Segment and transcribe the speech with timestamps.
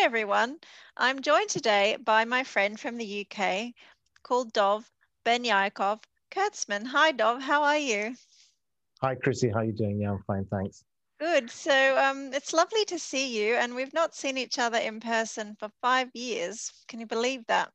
[0.00, 0.56] Hi, everyone.
[0.96, 3.74] I'm joined today by my friend from the UK
[4.22, 4.90] called Dov
[5.26, 6.86] Benyakov Kurtzman.
[6.86, 7.42] Hi, Dov.
[7.42, 8.14] How are you?
[9.02, 9.50] Hi, Chrissy.
[9.50, 10.00] How are you doing?
[10.00, 10.46] Yeah, I'm fine.
[10.46, 10.84] Thanks.
[11.20, 11.50] Good.
[11.50, 13.56] So um, it's lovely to see you.
[13.56, 16.72] And we've not seen each other in person for five years.
[16.88, 17.70] Can you believe that?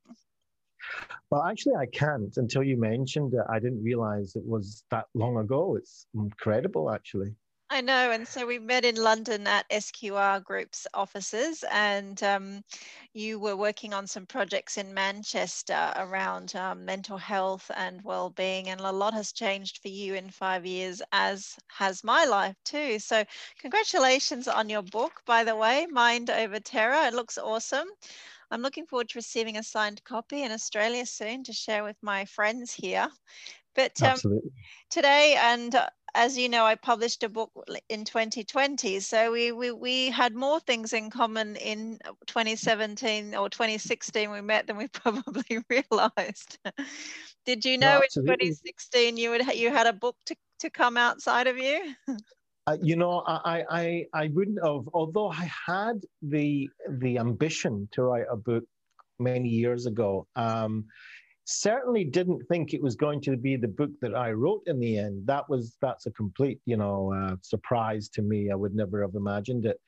[1.30, 2.36] Well, actually, I can't.
[2.38, 5.76] Until you mentioned it, I didn't realize it was that long ago.
[5.76, 7.36] It's incredible, actually.
[7.72, 8.12] I know.
[8.12, 12.64] And so we met in London at SQR Group's offices, and um,
[13.14, 18.70] you were working on some projects in Manchester around um, mental health and well-being.
[18.70, 23.00] And a lot has changed for you in five years, as has my life too.
[23.00, 23.24] So
[23.58, 27.08] congratulations on your book, by the way, Mind Over Terror.
[27.08, 27.88] It looks awesome.
[28.52, 32.26] I'm looking forward to receiving a signed copy in Australia soon to share with my
[32.26, 33.08] friends here.
[33.76, 34.18] But um,
[34.90, 37.52] today, and uh, as you know, I published a book
[37.90, 39.00] in 2020.
[39.02, 44.68] So we, we, we had more things in common in 2017 or 2016 we met
[44.68, 46.58] than we probably realized.
[47.46, 50.98] Did you know no, in 2016 you would you had a book to, to come
[50.98, 51.94] outside of you?
[52.68, 54.90] Uh, you know, I, I I wouldn't have.
[54.92, 58.64] Although I had the the ambition to write a book
[59.20, 60.86] many years ago, um,
[61.46, 64.98] certainly didn't think it was going to be the book that I wrote in the
[64.98, 65.26] end.
[65.28, 68.52] That was that's a complete you know uh, surprise to me.
[68.52, 69.80] I would never have imagined it.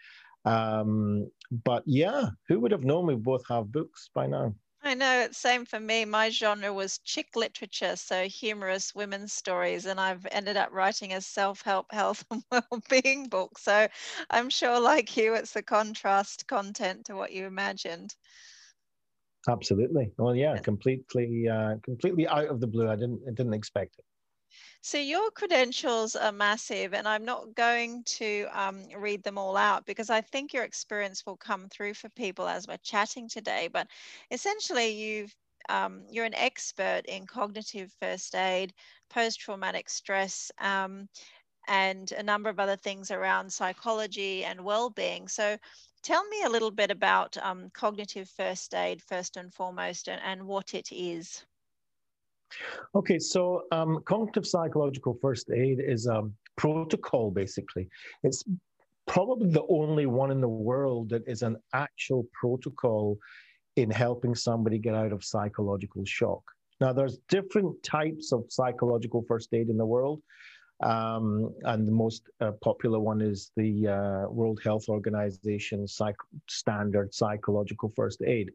[0.45, 1.29] Um,
[1.65, 4.53] but yeah, who would have known we both have books by now?
[4.83, 6.05] I know it's same for me.
[6.05, 11.19] My genre was chick literature, so humorous women's stories, and I've ended up writing a
[11.19, 13.57] self-help, health and well-being book.
[13.57, 13.87] So
[14.29, 18.15] I'm sure, like you, it's the contrast content to what you imagined.
[19.47, 20.11] Absolutely.
[20.17, 22.89] Well, yeah, completely, uh, completely out of the blue.
[22.89, 24.05] I didn't, I didn't expect it.
[24.81, 29.85] So your credentials are massive, and I'm not going to um, read them all out
[29.85, 33.69] because I think your experience will come through for people as we're chatting today.
[33.71, 33.87] But
[34.31, 35.35] essentially, you've
[35.69, 38.73] um, you're an expert in cognitive first aid,
[39.09, 41.09] post-traumatic stress, um,
[41.67, 45.27] and a number of other things around psychology and well-being.
[45.27, 45.57] So
[46.07, 50.41] tell me a little bit about um, cognitive first aid first and foremost and, and
[50.41, 51.45] what it is.
[52.95, 56.23] Okay, so um, cognitive psychological first aid is a
[56.55, 57.89] protocol basically.
[58.23, 58.45] It's
[59.05, 63.17] probably the only one in the world that is an actual protocol
[63.75, 66.41] in helping somebody get out of psychological shock.
[66.79, 70.21] Now, there's different types of psychological first aid in the world.
[70.81, 76.15] Um, and the most uh, popular one is the uh, World Health Organization psych-
[76.47, 78.51] standard psychological first aid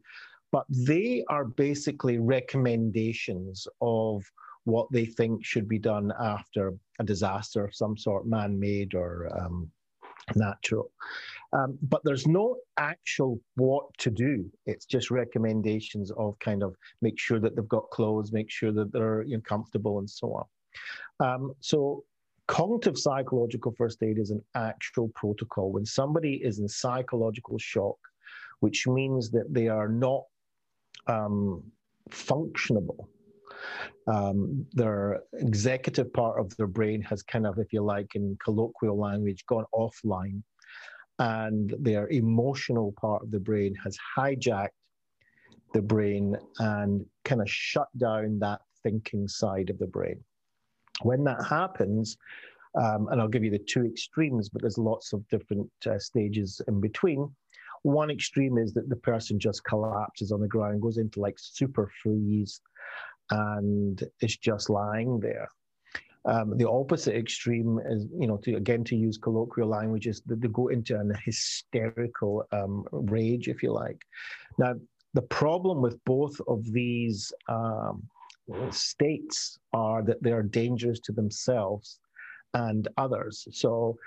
[0.53, 4.23] but they are basically recommendations of
[4.65, 9.27] what they think should be done after a disaster of some sort, man made or
[9.35, 9.69] um,
[10.35, 10.91] natural.
[11.53, 14.45] Um, but there's no actual what to do.
[14.67, 18.93] It's just recommendations of kind of make sure that they've got clothes, make sure that
[18.93, 20.33] they're you know, comfortable, and so
[21.19, 21.27] on.
[21.27, 22.03] Um, so,
[22.47, 25.71] cognitive psychological first aid is an actual protocol.
[25.71, 27.97] When somebody is in psychological shock,
[28.59, 30.23] which means that they are not
[31.07, 31.63] um,
[32.09, 33.07] functionable.
[34.07, 38.97] Um, their executive part of their brain has kind of, if you like, in colloquial
[38.97, 40.41] language, gone offline,
[41.19, 44.69] and their emotional part of the brain has hijacked
[45.73, 50.23] the brain and kind of shut down that thinking side of the brain.
[51.03, 52.17] When that happens,
[52.75, 56.61] um, and I'll give you the two extremes, but there's lots of different uh, stages
[56.67, 57.29] in between.
[57.83, 61.91] One extreme is that the person just collapses on the ground, goes into like super
[62.01, 62.61] freeze,
[63.29, 65.47] and is just lying there.
[66.25, 70.41] Um, the opposite extreme is, you know, to again to use colloquial language, is that
[70.41, 74.01] they go into an hysterical um, rage, if you like.
[74.57, 74.75] Now,
[75.13, 78.03] the problem with both of these um,
[78.71, 81.99] states are that they are dangerous to themselves
[82.53, 83.47] and others.
[83.51, 83.97] So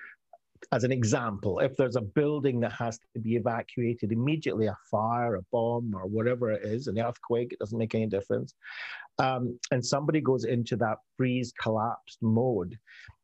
[0.73, 5.37] as an example, if there's a building that has to be evacuated immediately, a fire,
[5.37, 8.55] a bomb, or whatever it is, an earthquake, it doesn't make any difference,
[9.19, 12.79] um, and somebody goes into that freeze collapsed mode,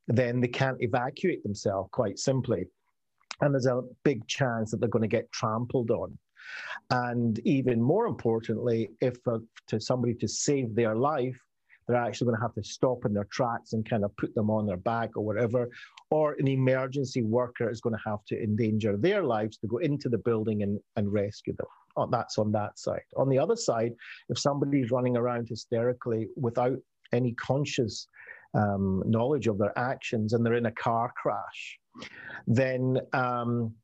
[0.09, 2.67] then they can't evacuate themselves quite simply.
[3.41, 6.17] And there's a big chance that they're going to get trampled on.
[6.91, 11.39] And even more importantly, if uh, to somebody to save their life,
[11.89, 14.51] they're actually going to have to stop in their tracks and kind of put them
[14.51, 15.69] on their back or whatever.
[16.11, 20.09] Or an emergency worker is going to have to endanger their lives to go into
[20.09, 21.67] the building and, and rescue them.
[21.97, 23.03] Oh, that's on that side.
[23.17, 23.93] On the other side,
[24.29, 26.79] if somebody's running around hysterically without
[27.13, 28.09] any conscious
[28.55, 31.79] um, knowledge of their actions and they're in a car crash,
[32.47, 33.75] then um,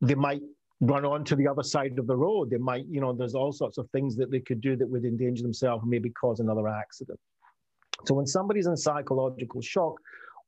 [0.00, 0.42] they might
[0.80, 2.50] run on to the other side of the road.
[2.50, 5.04] They might, you know, there's all sorts of things that they could do that would
[5.04, 7.18] endanger themselves and maybe cause another accident.
[8.06, 9.94] So when somebody's in psychological shock,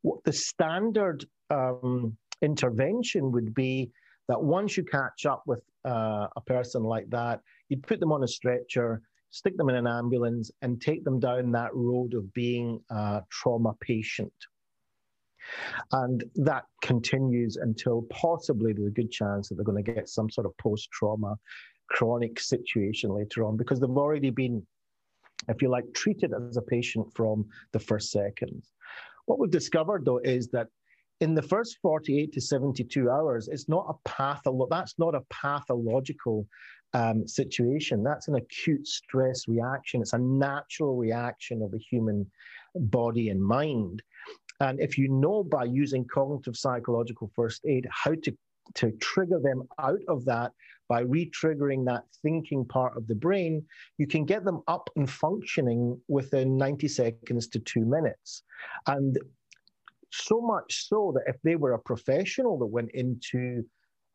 [0.03, 3.91] what the standard um, intervention would be
[4.29, 8.23] that once you catch up with uh, a person like that, you'd put them on
[8.23, 12.81] a stretcher, stick them in an ambulance, and take them down that road of being
[12.91, 14.33] a trauma patient.
[15.93, 20.31] And that continues until possibly there's a good chance that they're going to get some
[20.31, 21.37] sort of post trauma
[21.89, 24.65] chronic situation later on because they've already been,
[25.49, 28.73] if you like, treated as a patient from the first seconds.
[29.27, 30.69] What we've discovered though is that
[31.21, 36.47] in the first 48 to 72 hours, it's not a patholo- that's not a pathological
[36.95, 38.03] um, situation.
[38.03, 40.01] That's an acute stress reaction.
[40.01, 42.29] It's a natural reaction of the human
[42.75, 44.03] body and mind.
[44.61, 48.37] And if you know by using cognitive psychological first aid how to,
[48.75, 50.53] to trigger them out of that
[50.89, 53.65] by re-triggering that thinking part of the brain,
[53.97, 58.43] you can get them up and functioning within 90 seconds to two minutes.
[58.87, 59.19] And
[60.13, 63.65] so much so that if they were a professional that went into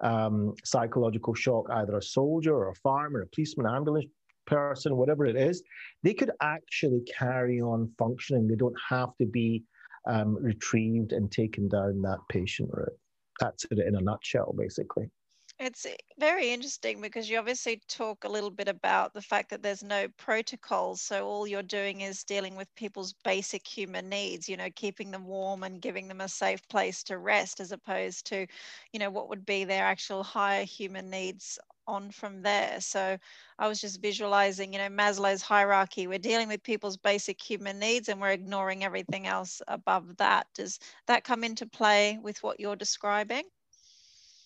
[0.02, 4.08] um, psychological shock, either a soldier or a farmer, a policeman, ambulance
[4.46, 5.64] person, whatever it is,
[6.04, 8.48] they could actually carry on functioning.
[8.48, 9.64] They don't have to be
[10.08, 12.98] um, retrieved and taken down that patient route.
[13.40, 15.10] That's it in a nutshell, basically.
[15.58, 15.88] It's
[16.20, 20.10] very interesting because you obviously talk a little bit about the fact that there's no
[20.18, 21.02] protocols.
[21.02, 25.26] So all you're doing is dealing with people's basic human needs, you know, keeping them
[25.26, 28.46] warm and giving them a safe place to rest, as opposed to,
[28.92, 32.80] you know, what would be their actual higher human needs on from there.
[32.82, 33.18] So
[33.60, 36.08] I was just visualizing, you know, Maslow's hierarchy.
[36.08, 40.48] We're dealing with people's basic human needs and we're ignoring everything else above that.
[40.54, 43.44] Does that come into play with what you're describing?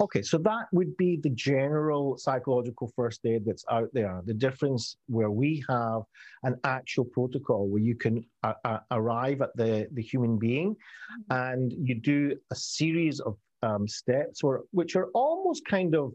[0.02, 4.22] Okay, so that would be the general psychological first aid that's out there.
[4.24, 6.04] The difference where we have
[6.44, 11.54] an actual protocol where you can uh, uh, arrive at the, the human being mm-hmm.
[11.54, 16.14] and you do a series of um, steps or, which are almost kind of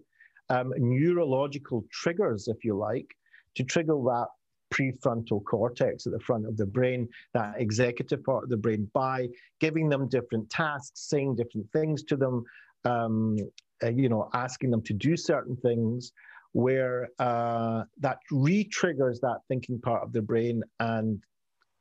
[0.50, 3.14] um, neurological triggers, if you like,
[3.56, 4.26] to trigger that
[4.72, 9.28] prefrontal cortex at the front of the brain, that executive part of the brain, by
[9.60, 12.44] giving them different tasks, saying different things to them,
[12.84, 13.36] um,
[13.82, 16.12] uh, you know, asking them to do certain things,
[16.52, 21.20] where uh, that re-triggers that thinking part of the brain and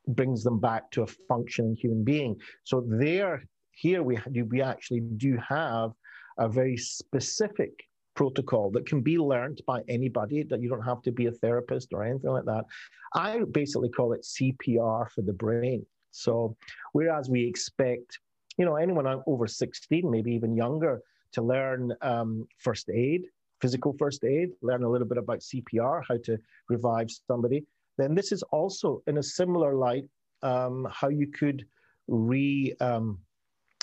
[0.07, 2.36] brings them back to a functioning human being.
[2.63, 4.19] So there, here we
[4.50, 5.92] we actually do have
[6.38, 7.74] a very specific
[8.15, 11.94] protocol that can be learned by anybody, that you don't have to be a therapist
[11.94, 12.65] or anything like that.
[13.13, 15.86] I basically call it CPR for the brain.
[16.12, 16.56] So,
[16.92, 18.19] whereas we expect,
[18.57, 21.01] you know, anyone over 16, maybe even younger,
[21.33, 23.24] to learn um, first aid,
[23.60, 26.38] physical first aid, learn a little bit about CPR, how to
[26.69, 27.66] revive somebody,
[27.98, 30.06] then this is also in a similar light
[30.42, 31.66] um, how you could
[32.07, 33.18] re um,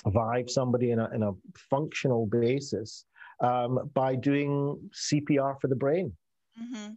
[0.05, 1.31] revive somebody in a, in a
[1.69, 3.05] functional basis
[3.41, 6.13] um, by doing CPR for the brain.
[6.61, 6.93] Mm-hmm.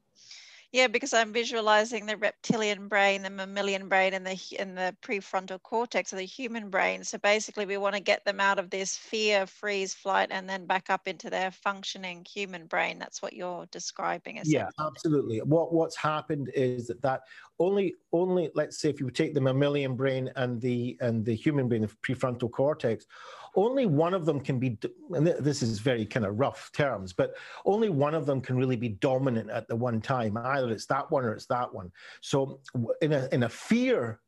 [0.75, 5.63] Yeah, because I'm visualizing the reptilian brain, the mammalian brain, and the and the prefrontal
[5.63, 7.05] cortex of the human brain.
[7.05, 10.67] So basically, we want to get them out of this fear, freeze, flight, and then
[10.67, 12.99] back up into their functioning human brain.
[12.99, 14.41] That's what you're describing.
[14.41, 14.53] As.
[14.53, 15.39] Yeah, absolutely.
[15.43, 17.21] What what's happened is that that
[17.61, 21.69] only only let's say if you take the mammalian brain and the and the human
[21.69, 23.07] brain, the prefrontal cortex,
[23.57, 24.79] only one of them can be,
[25.11, 27.35] and this is very kind of rough terms, but
[27.65, 30.37] only one of them can really be dominant at the one time.
[30.37, 31.91] Either it's that one or it's that one.
[32.21, 32.61] So
[33.01, 34.21] in a in a fear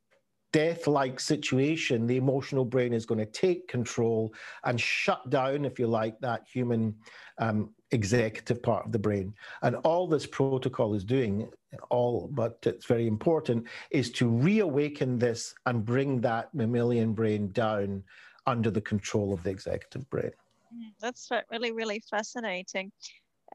[0.52, 4.33] death like situation, the emotional brain is going to take control
[4.64, 6.95] and shut down, if you like, that human
[7.38, 9.35] um, executive part of the brain.
[9.62, 11.50] And all this protocol is doing,
[11.90, 18.02] all, but it's very important, is to reawaken this and bring that mammalian brain down
[18.47, 20.33] under the control of the executive brain.
[20.75, 22.93] Mm, that's really, really fascinating.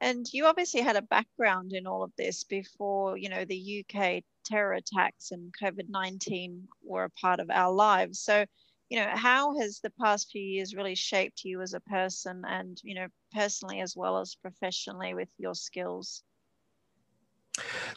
[0.00, 4.24] And you obviously had a background in all of this before, you know, the UK
[4.44, 8.20] terror attacks and COVID 19 were a part of our lives.
[8.20, 8.46] So,
[8.88, 12.78] you know, how has the past few years really shaped you as a person and,
[12.82, 16.24] you know, personally as well as professionally with your skills?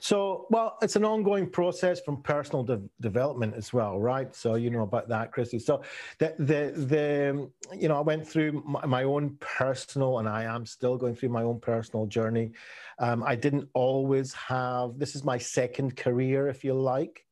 [0.01, 4.35] So, well, it's an ongoing process from personal de- development as well, right?
[4.35, 5.59] So, you know about that, Christy.
[5.59, 5.81] So,
[6.19, 10.65] the the the you know, I went through my, my own personal, and I am
[10.65, 12.51] still going through my own personal journey.
[13.00, 15.00] Um, I didn't always have.
[15.00, 17.25] This is my second career, if you like.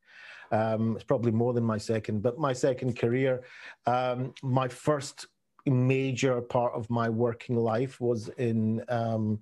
[0.52, 3.44] Um, it's probably more than my second, but my second career.
[3.86, 5.28] Um, my first
[5.72, 9.40] major part of my working life was in um,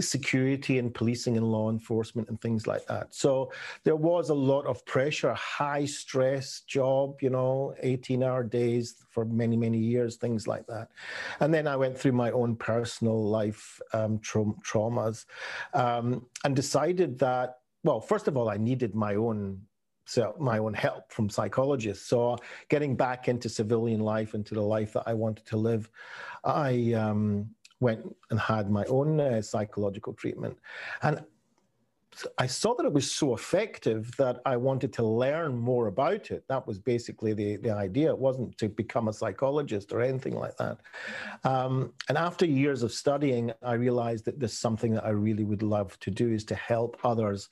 [0.00, 3.14] security and policing and law enforcement and things like that.
[3.14, 3.52] So
[3.84, 9.24] there was a lot of pressure, high stress job, you know, 18 hour days for
[9.24, 10.88] many, many years, things like that.
[11.40, 15.26] And then I went through my own personal life um, tra- traumas
[15.74, 19.60] um, and decided that, well, first of all, I needed my own
[20.08, 22.06] so my own help from psychologists.
[22.06, 22.38] So
[22.70, 25.90] getting back into civilian life, into the life that I wanted to live,
[26.44, 27.50] I um,
[27.80, 30.56] went and had my own uh, psychological treatment,
[31.02, 31.22] and
[32.38, 36.44] I saw that it was so effective that I wanted to learn more about it.
[36.48, 38.10] That was basically the, the idea.
[38.10, 40.78] It wasn't to become a psychologist or anything like that.
[41.44, 45.62] Um, and after years of studying, I realized that there's something that I really would
[45.62, 47.48] love to do is to help others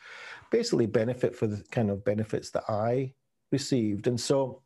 [0.50, 3.12] basically benefit for the kind of benefits that I
[3.52, 4.06] received.
[4.06, 4.62] And so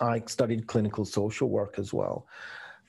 [0.00, 2.26] I studied clinical social work as well.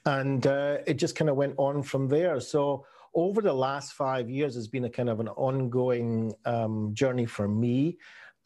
[0.06, 2.40] And uh, it just kind of went on from there.
[2.40, 7.26] So over the last five years has been a kind of an ongoing um, journey
[7.26, 7.98] for me.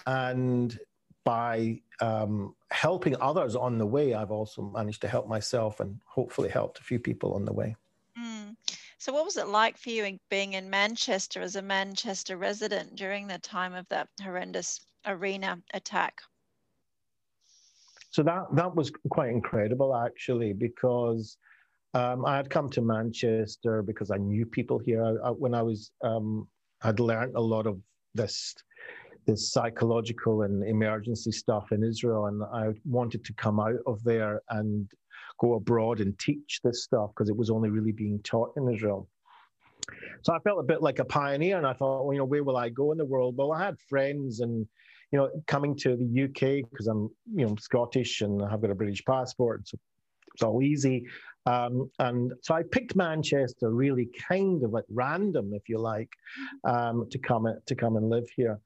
[0.05, 0.77] And
[1.23, 6.49] by um, helping others on the way, I've also managed to help myself and hopefully
[6.49, 7.75] helped a few people on the way.
[8.17, 8.55] Mm.
[8.97, 13.27] So, what was it like for you being in Manchester as a Manchester resident during
[13.27, 16.21] the time of that horrendous arena attack?
[18.09, 21.37] So that that was quite incredible, actually, because
[21.97, 25.03] um, I had come to Manchester because I knew people here.
[25.03, 26.47] I, I, when I was, um,
[26.83, 27.79] I'd learned a lot of
[28.13, 28.53] this,
[29.25, 34.41] this psychological and emergency stuff in Israel, and I wanted to come out of there
[34.51, 34.87] and
[35.39, 39.09] go abroad and teach this stuff because it was only really being taught in Israel.
[40.21, 42.43] So I felt a bit like a pioneer, and I thought, well, you know, where
[42.43, 43.35] will I go in the world?
[43.37, 44.67] Well, I had friends and
[45.11, 48.75] you know, coming to the UK because I'm, you know, Scottish and I've got a
[48.75, 49.77] British passport, so
[50.33, 51.05] it's all easy.
[51.47, 56.09] Um, and so I picked Manchester really kind of at random, if you like,
[56.65, 58.59] um, to come to come and live here,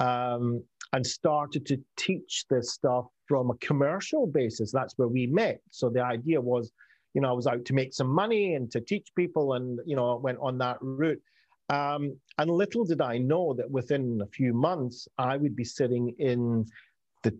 [0.00, 0.62] um,
[0.92, 4.72] and started to teach this stuff from a commercial basis.
[4.72, 5.60] That's where we met.
[5.70, 6.72] So the idea was,
[7.14, 9.94] you know, I was out to make some money and to teach people, and you
[9.94, 11.22] know, went on that route.
[11.68, 16.14] Um, and little did I know that within a few months, I would be sitting
[16.18, 16.66] in
[17.22, 17.32] the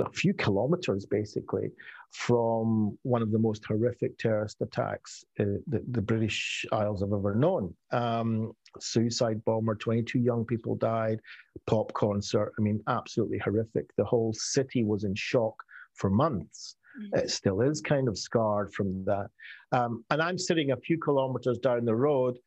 [0.00, 1.70] a few kilometers basically
[2.12, 7.36] from one of the most horrific terrorist attacks uh, the, the, British Isles have ever
[7.36, 7.72] known.
[7.92, 11.20] Um, suicide bomber, 22 young people died,
[11.66, 12.52] pop concert.
[12.58, 13.86] I mean, absolutely horrific.
[13.96, 15.54] The whole city was in shock
[15.94, 16.76] for months.
[17.00, 17.18] Mm-hmm.
[17.18, 19.28] It still is kind of scarred from that.
[19.70, 22.38] Um, and I'm sitting a few kilometers down the road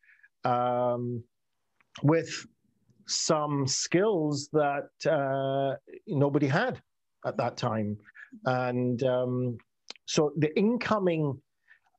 [0.44, 1.24] um,
[2.02, 2.46] with
[3.08, 5.78] some skills that uh,
[6.08, 6.82] nobody had
[7.26, 7.98] at that time.
[8.46, 9.58] And um,
[10.06, 11.40] so the incoming,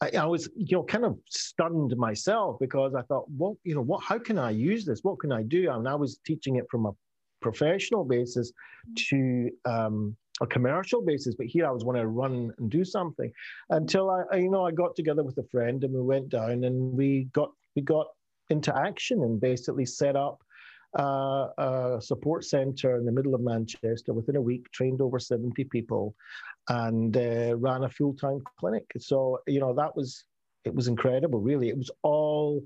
[0.00, 3.82] I, I, was, you know, kind of stunned myself because I thought, well, you know,
[3.82, 5.00] what, how can I use this?
[5.02, 5.70] What can I do?
[5.70, 6.92] And I was teaching it from a
[7.40, 8.52] professional basis
[9.08, 13.30] to um, a commercial basis, but here I was want to run and do something
[13.70, 16.64] until I, I, you know, I got together with a friend and we went down
[16.64, 18.06] and we got, we got
[18.50, 20.43] into action and basically set up
[20.98, 24.12] uh, a support center in the middle of Manchester.
[24.12, 26.14] Within a week, trained over 70 people
[26.68, 28.84] and uh, ran a full time clinic.
[28.98, 30.24] So, you know, that was,
[30.64, 31.68] it was incredible, really.
[31.68, 32.62] It was all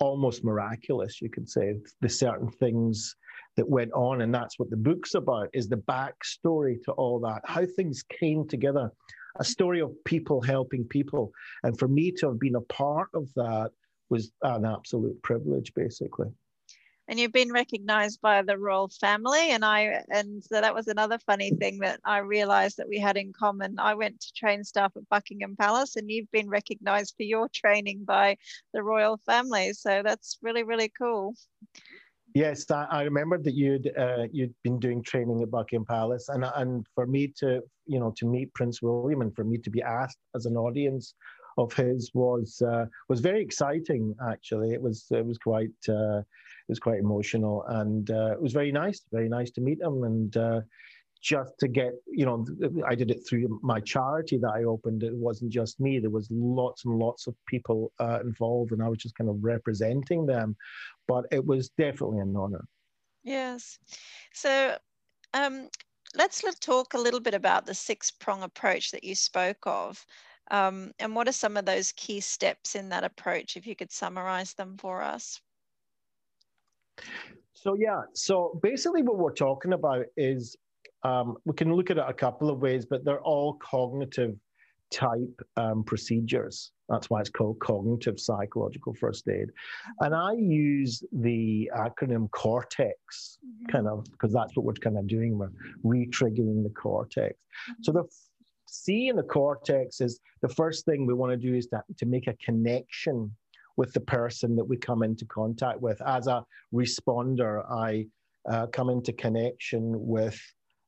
[0.00, 3.14] almost miraculous, you could say, the certain things
[3.56, 4.22] that went on.
[4.22, 8.48] And that's what the book's about is the backstory to all that, how things came
[8.48, 8.90] together,
[9.38, 11.30] a story of people helping people.
[11.62, 13.70] And for me to have been a part of that
[14.10, 16.28] was an absolute privilege, basically
[17.08, 19.50] and you've been recognized by the royal family.
[19.50, 23.16] And i and so that was another funny thing that i realized that we had
[23.16, 23.78] in common.
[23.78, 28.04] I went to train staff at buckingham palace and you've been recognized for your training
[28.04, 28.36] by
[28.72, 29.72] the royal family.
[29.72, 31.34] So that's really really cool.
[32.34, 36.28] Yes i, remember that you'd uh, you'd been doing training at buckingham palace.
[36.28, 39.70] And and for me to you know to meet prince william and for me to
[39.70, 41.14] be asked as an audience
[41.58, 44.14] of his was uh, was very exciting.
[44.28, 46.22] Actually, it was it was quite uh,
[46.68, 50.36] was quite emotional, and uh, it was very nice, very nice to meet him, and
[50.36, 50.60] uh,
[51.22, 52.44] just to get you know,
[52.86, 55.02] I did it through my charity that I opened.
[55.02, 58.88] It wasn't just me; there was lots and lots of people uh, involved, and I
[58.88, 60.56] was just kind of representing them.
[61.08, 62.64] But it was definitely an honor.
[63.22, 63.78] Yes,
[64.32, 64.76] so.
[65.32, 65.68] Um,
[66.16, 70.04] let's talk a little bit about the six prong approach that you spoke of.
[70.50, 73.90] Um, and what are some of those key steps in that approach, if you could
[73.90, 75.40] summarize them for us?
[77.52, 80.56] So yeah, so basically what we're talking about is
[81.02, 84.36] um, we can look at it a couple of ways, but they're all cognitive
[84.90, 86.72] type um, procedures.
[86.88, 89.48] That's why it's called cognitive psychological first aid.
[90.00, 93.72] And I use the acronym CORTEX, mm-hmm.
[93.72, 95.38] kind of, because that's what we're kind of doing.
[95.38, 95.50] We're
[95.82, 97.34] re triggering the cortex.
[97.34, 97.82] Mm-hmm.
[97.82, 98.04] So the
[98.66, 102.06] C in the cortex is the first thing we want to do is to, to
[102.06, 103.34] make a connection
[103.76, 106.00] with the person that we come into contact with.
[106.02, 108.06] As a responder, I
[108.50, 110.40] uh, come into connection with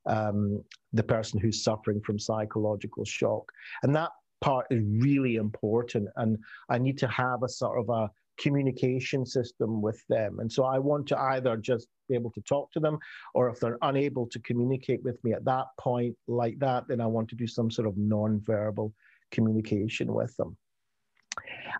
[0.06, 0.62] um,
[0.92, 3.50] the person who's suffering from psychological shock.
[3.82, 6.08] And that part is really important.
[6.16, 6.38] And
[6.68, 10.40] I need to have a sort of a communication system with them.
[10.40, 12.98] And so I want to either just be able to talk to them,
[13.34, 17.06] or if they're unable to communicate with me at that point, like that, then I
[17.06, 18.92] want to do some sort of non-verbal
[19.30, 20.56] communication with them.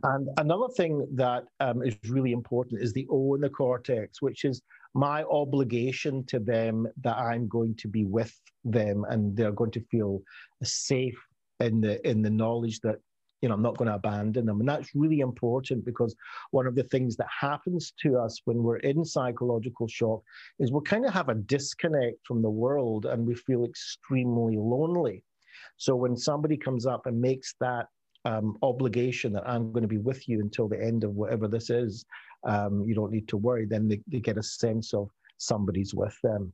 [0.03, 4.45] And another thing that um, is really important is the O in the cortex, which
[4.45, 4.63] is
[4.95, 8.35] my obligation to them that I'm going to be with
[8.65, 10.23] them and they're going to feel
[10.63, 11.19] safe
[11.61, 12.97] in the in the knowledge that
[13.41, 14.61] you know I'm not going to abandon them.
[14.61, 16.15] And that's really important because
[16.51, 20.23] one of the things that happens to us when we're in psychological shock
[20.59, 25.23] is we kind of have a disconnect from the world and we feel extremely lonely.
[25.79, 27.87] So when somebody comes up and makes that
[28.27, 31.71] um, obligation that I'm going to be with you until the end of whatever this
[31.71, 32.05] is,
[32.45, 33.67] um, you don't need to worry.
[33.67, 36.53] Then they, they get a sense of somebody's with them.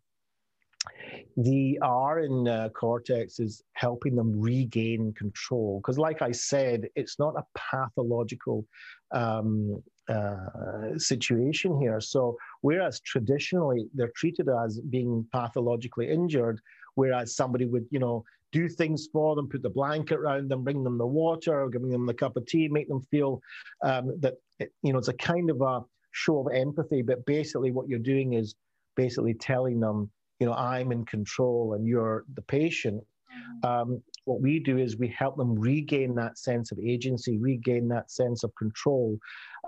[1.37, 5.81] The R in uh, cortex is helping them regain control.
[5.81, 8.67] Because, like I said, it's not a pathological
[9.13, 12.01] um, uh, situation here.
[12.01, 16.61] So, whereas traditionally they're treated as being pathologically injured,
[16.97, 20.85] whereas somebody would, you know, do things for them, put the blanket around them, bring
[20.85, 23.41] them the water, or giving them the cup of tea, make them feel
[23.83, 24.35] um, that
[24.83, 25.81] you know it's a kind of a
[26.13, 27.03] show of empathy.
[27.03, 28.55] But basically, what you're doing is
[28.95, 33.03] basically telling them, you know, I'm in control and you're the patient.
[33.03, 33.67] Mm-hmm.
[33.67, 38.11] Um, what we do is we help them regain that sense of agency, regain that
[38.11, 39.19] sense of control.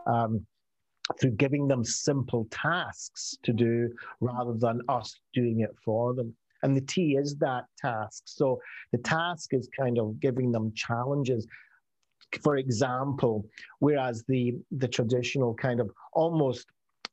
[0.06, 0.46] Um,
[1.20, 6.34] through giving them simple tasks to do rather than us doing it for them.
[6.64, 8.22] And the T is that task.
[8.24, 11.46] So the task is kind of giving them challenges.
[12.42, 13.46] For example,
[13.78, 16.66] whereas the the traditional kind of almost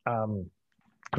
[0.08, 0.50] um,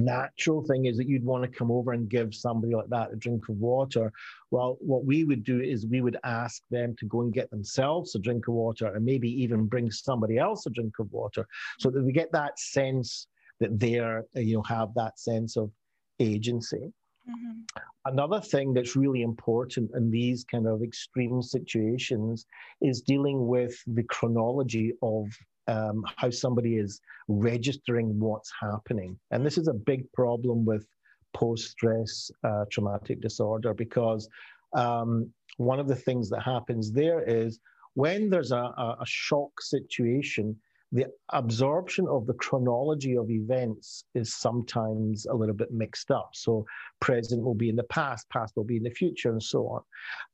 [0.00, 3.16] natural thing is that you'd want to come over and give somebody like that a
[3.16, 4.10] drink of water.
[4.50, 8.14] Well, what we would do is we would ask them to go and get themselves
[8.14, 11.46] a drink of water and maybe even bring somebody else a drink of water
[11.78, 13.26] so that we get that sense
[13.60, 15.70] that they're, you know, have that sense of
[16.18, 16.92] agency.
[17.28, 17.60] Mm-hmm.
[18.04, 22.46] Another thing that's really important in these kind of extreme situations
[22.80, 25.28] is dealing with the chronology of
[25.68, 29.18] um, how somebody is registering what's happening.
[29.30, 30.86] And this is a big problem with
[31.32, 34.28] post stress uh, traumatic disorder because
[34.74, 37.60] um, one of the things that happens there is
[37.94, 40.56] when there's a, a, a shock situation,
[40.92, 46.30] the absorption of the chronology of events is sometimes a little bit mixed up.
[46.34, 46.66] So,
[47.00, 49.82] present will be in the past, past will be in the future, and so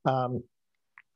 [0.05, 0.13] on.
[0.13, 0.43] Um,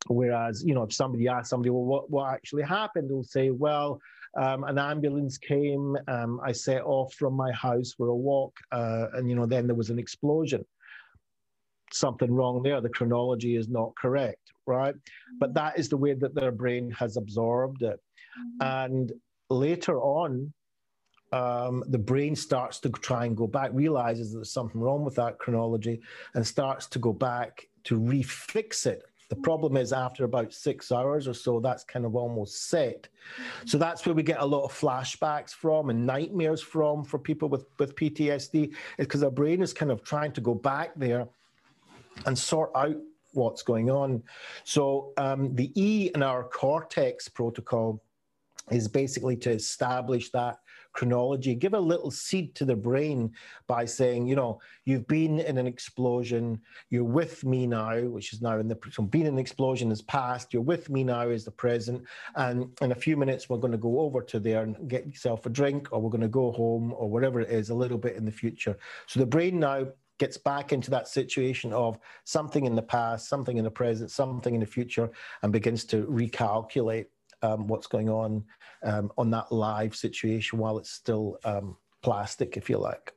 [0.07, 4.01] whereas, you know, if somebody asks somebody, well, what, what actually happened, they'll say, well,
[4.41, 9.07] um, an ambulance came, um, I set off from my house for a walk, uh,
[9.15, 10.65] and, you know, then there was an explosion.
[11.93, 12.81] Something wrong there.
[12.81, 14.95] The chronology is not correct, right?
[15.39, 15.55] But mm-hmm.
[15.55, 18.01] that is the way that their brain has absorbed it.
[18.39, 18.63] Mm-hmm.
[18.63, 19.13] And
[19.53, 20.53] later on,
[21.33, 25.15] um, the brain starts to try and go back, realizes that there's something wrong with
[25.17, 26.01] that chronology,
[26.35, 29.03] and starts to go back to refix it.
[29.31, 33.09] The problem is, after about six hours or so, that's kind of almost set.
[33.65, 37.49] So that's where we get a lot of flashbacks from and nightmares from for people
[37.49, 41.27] with, with PTSD, is because our brain is kind of trying to go back there
[42.27, 42.97] and sort out
[43.33, 44.23] what's going on.
[44.65, 48.03] So um, the E in our cortex protocol
[48.71, 50.59] is basically to establish that
[50.93, 53.33] chronology, give a little seed to the brain
[53.67, 58.43] by saying, you know, you've been in an explosion, you're with me now, which is
[58.43, 61.45] now in the, so being in an explosion is past, you're with me now is
[61.45, 62.03] the present.
[62.37, 65.47] And in a few minutes, we're going to go over to there and get yourself
[65.47, 68.17] a drink, or we're going to go home, or whatever it is, a little bit
[68.17, 68.77] in the future.
[69.07, 69.87] So the brain now
[70.19, 74.55] gets back into that situation of something in the past, something in the present, something
[74.55, 75.11] in the future,
[75.43, 77.07] and begins to recalculate
[77.43, 78.45] um, what's going on
[78.85, 83.13] um, on that live situation while it's still um, plastic, if you like.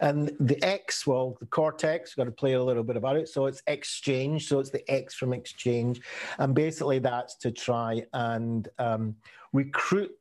[0.00, 3.28] And the X, well, the cortex, we've got to play a little bit about it.
[3.28, 4.48] So it's exchange.
[4.48, 6.00] So it's the X from exchange.
[6.38, 9.16] And basically, that's to try and um,
[9.52, 10.12] recruit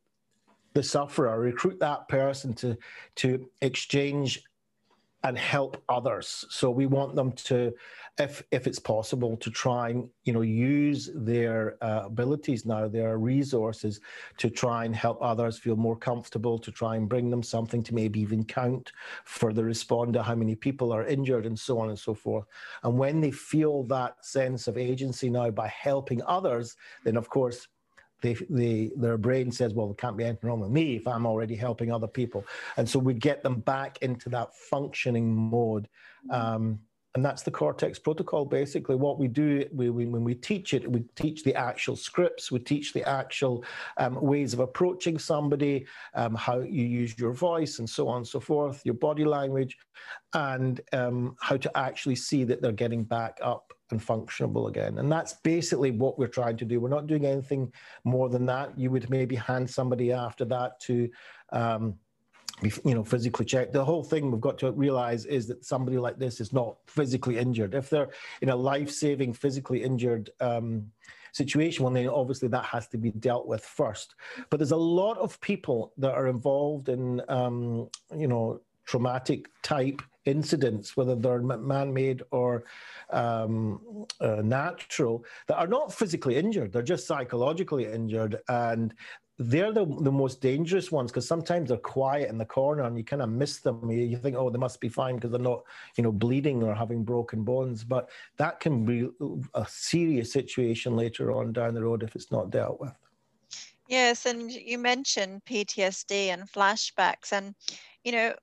[0.73, 2.77] the sufferer, recruit that person to,
[3.15, 4.43] to exchange
[5.23, 6.45] and help others.
[6.49, 7.73] So we want them to,
[8.17, 13.17] if if it's possible, to try and you know use their uh, abilities now, their
[13.17, 13.99] resources,
[14.37, 17.95] to try and help others feel more comfortable, to try and bring them something to
[17.95, 18.91] maybe even count
[19.25, 22.45] for the responder how many people are injured and so on and so forth.
[22.83, 27.67] And when they feel that sense of agency now by helping others, then of course
[28.21, 31.25] they, they, their brain says, well, there can't be anything wrong with me if I'm
[31.25, 32.45] already helping other people.
[32.77, 35.87] And so we get them back into that functioning mode.
[36.29, 36.79] Um,
[37.15, 40.89] and that's the cortex protocol basically what we do we, we, when we teach it
[40.89, 43.63] we teach the actual scripts we teach the actual
[43.97, 48.27] um, ways of approaching somebody um, how you use your voice and so on and
[48.27, 49.75] so forth your body language
[50.33, 54.97] and um, how to actually see that they're getting back up and functionable again.
[54.97, 56.79] And that's basically what we're trying to do.
[56.79, 57.73] We're not doing anything
[58.03, 58.77] more than that.
[58.77, 61.09] You would maybe hand somebody after that to,
[61.51, 61.95] um,
[62.61, 63.73] be, you know, physically checked.
[63.73, 67.37] The whole thing we've got to realize is that somebody like this is not physically
[67.37, 67.73] injured.
[67.73, 68.09] If they're
[68.41, 70.91] in a life-saving, physically injured um,
[71.31, 74.15] situation, well, then obviously that has to be dealt with first.
[74.49, 80.01] But there's a lot of people that are involved in, um, you know, traumatic type
[80.25, 82.63] incidents, whether they're man-made or
[83.11, 86.71] um, uh, natural, that are not physically injured.
[86.71, 88.93] They're just psychologically injured, and
[89.39, 93.05] they're the, the most dangerous ones because sometimes they're quiet in the corner and you
[93.05, 93.89] kind of miss them.
[93.89, 95.63] You, you think, oh, they must be fine because they're not,
[95.95, 97.85] you know, bleeding or having broken bones.
[97.85, 99.07] But that can be
[99.53, 102.91] a serious situation later on down the road if it's not dealt with.
[103.87, 107.55] Yes, and you mentioned PTSD and flashbacks, and
[108.03, 108.33] you know,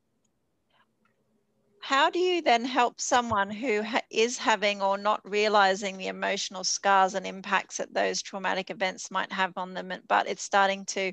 [1.86, 6.64] how do you then help someone who ha- is having or not realizing the emotional
[6.64, 11.12] scars and impacts that those traumatic events might have on them but it's starting to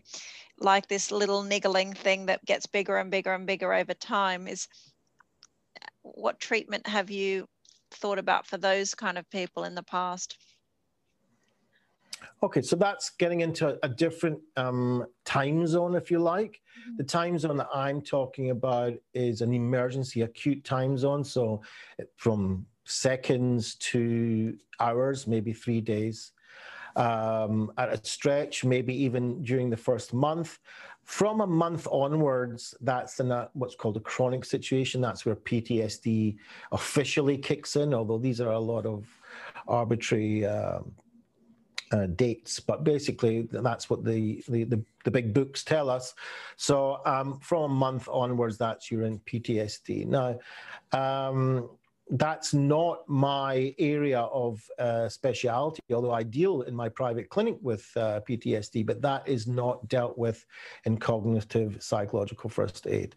[0.57, 4.67] like this little niggling thing that gets bigger and bigger and bigger over time is
[6.01, 7.45] what treatment have you
[7.91, 10.39] thought about for those kind of people in the past
[12.41, 16.59] Okay, so that's getting into a different um, time zone, if you like.
[16.79, 16.97] Mm-hmm.
[16.97, 21.23] The time zone that I'm talking about is an emergency acute time zone.
[21.23, 21.61] So
[22.17, 26.31] from seconds to hours, maybe three days.
[26.95, 30.59] Um, at a stretch, maybe even during the first month.
[31.05, 35.01] From a month onwards, that's in a, what's called a chronic situation.
[35.01, 36.37] That's where PTSD
[36.71, 39.07] officially kicks in, although these are a lot of
[39.67, 40.93] arbitrary um,
[41.93, 46.15] uh, dates, but basically that's what the, the, the, the, big books tell us.
[46.57, 50.07] So um, from a month onwards, that's you're in PTSD.
[50.07, 50.39] Now,
[50.91, 51.69] um,
[52.09, 57.89] that's not my area of uh, specialty, although I deal in my private clinic with
[57.95, 60.45] uh, PTSD, but that is not dealt with
[60.85, 63.15] in cognitive psychological first aid.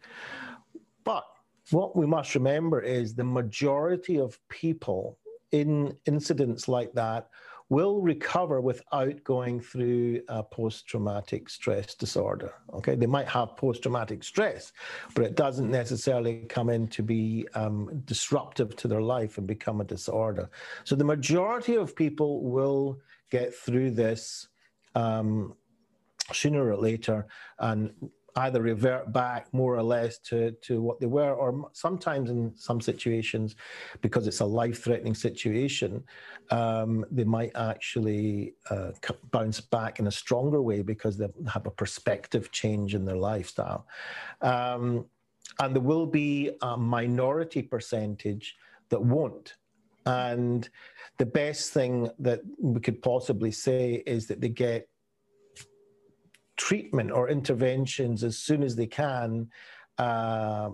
[1.03, 1.25] But
[1.71, 5.19] what we must remember is the majority of people
[5.53, 7.29] in incidents like that
[7.69, 12.53] will recover without going through a post-traumatic stress disorder.
[12.73, 14.73] Okay, they might have post-traumatic stress,
[15.15, 19.81] but it doesn't necessarily come in to be um, disruptive to their life and become
[19.81, 20.49] a disorder.
[20.85, 23.01] So the majority of people will
[23.31, 24.49] get through this
[24.95, 25.55] um,
[26.33, 27.27] sooner or later
[27.59, 27.93] and
[28.37, 32.81] either revert back more or less to, to what they were, or sometimes in some
[32.81, 33.57] situations,
[34.03, 36.03] because it's a life threatening situation,
[36.51, 38.91] um, they might actually uh,
[39.31, 43.87] bounce back in a stronger way because they have a perspective change in their lifestyle.
[44.43, 45.07] Um,
[45.61, 48.57] and there will be a minority percentage
[48.91, 49.55] that won't.
[50.05, 50.69] And
[51.19, 54.89] the best thing that we could possibly say is that they get
[56.57, 59.51] treatment or interventions as soon as they can
[59.99, 60.71] uh,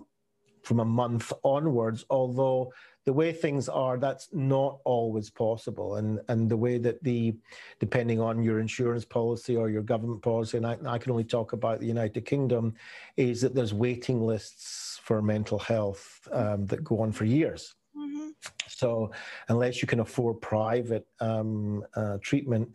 [0.63, 2.73] from a month onwards, although
[3.05, 5.97] the way things are, that's not always possible.
[5.97, 7.35] And, and the way that the,
[7.81, 11.53] depending on your insurance policy or your government policy, and I, I can only talk
[11.53, 12.75] about the United Kingdom,
[13.17, 17.75] is that there's waiting lists for mental health um, that go on for years.
[17.97, 18.29] Mm-hmm.
[18.69, 19.11] So,
[19.49, 22.73] unless you can afford private um, uh, treatment,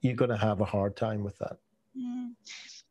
[0.00, 1.56] you're going to have a hard time with that.
[1.96, 2.36] Mm.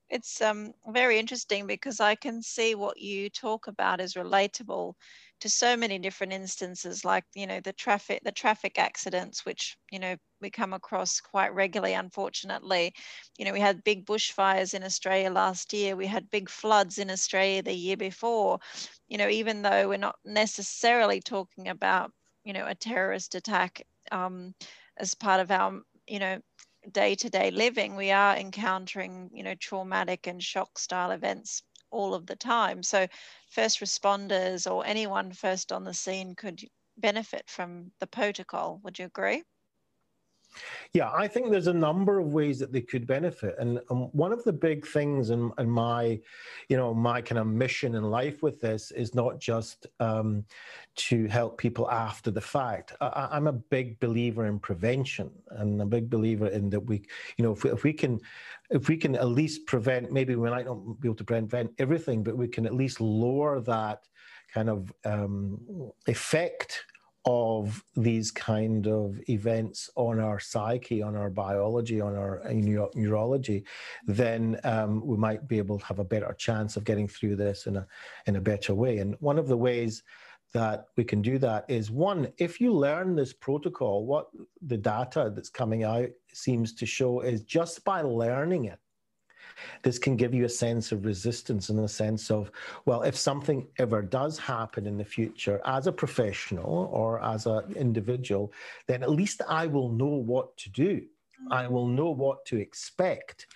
[0.09, 4.95] It's um, very interesting because I can see what you talk about is relatable
[5.41, 9.99] to so many different instances, like you know the traffic the traffic accidents, which you
[9.99, 11.93] know we come across quite regularly.
[11.95, 12.93] Unfortunately,
[13.37, 15.95] you know we had big bushfires in Australia last year.
[15.95, 18.59] We had big floods in Australia the year before.
[19.07, 22.11] You know, even though we're not necessarily talking about
[22.43, 24.55] you know a terrorist attack um,
[24.97, 26.41] as part of our you know
[26.89, 32.35] day-to-day living we are encountering you know traumatic and shock style events all of the
[32.35, 32.81] time.
[32.83, 33.07] So,
[33.49, 36.61] first responders or anyone first on the scene could
[36.97, 38.79] benefit from the protocol.
[38.83, 39.43] Would you agree?
[40.93, 44.31] Yeah, I think there's a number of ways that they could benefit, and um, one
[44.31, 46.19] of the big things in, in, my,
[46.67, 50.43] you know, my kind of mission in life with this is not just um,
[50.95, 52.93] to help people after the fact.
[52.99, 57.03] I, am a big believer in prevention, and a big believer in that we,
[57.37, 58.19] you know, if we, if we can,
[58.69, 62.23] if we can at least prevent, maybe we might not be able to prevent everything,
[62.23, 64.07] but we can at least lower that
[64.53, 66.83] kind of um, effect
[67.25, 72.41] of these kind of events on our psyche, on our biology, on our
[72.95, 73.63] neurology,
[74.07, 77.67] then um, we might be able to have a better chance of getting through this
[77.67, 77.87] in a
[78.25, 78.97] in a better way.
[78.97, 80.03] And one of the ways
[80.53, 84.27] that we can do that is one, if you learn this protocol, what
[84.61, 88.79] the data that's coming out seems to show is just by learning it,
[89.83, 92.51] this can give you a sense of resistance and a sense of,
[92.85, 97.73] well, if something ever does happen in the future as a professional or as an
[97.75, 98.51] individual,
[98.87, 101.01] then at least I will know what to do.
[101.49, 103.47] I will know what to expect.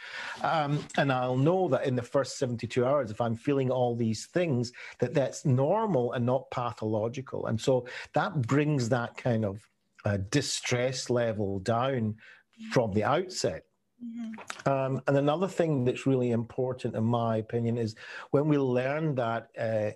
[0.41, 4.25] Um, and I'll know that in the first 72 hours, if I'm feeling all these
[4.25, 7.45] things, that that's normal and not pathological.
[7.45, 9.61] And so that brings that kind of
[10.03, 12.15] uh, distress level down
[12.71, 13.65] from the outset.
[14.03, 14.69] Mm-hmm.
[14.69, 17.95] Um, and another thing that's really important, in my opinion, is
[18.31, 19.91] when we learn that uh,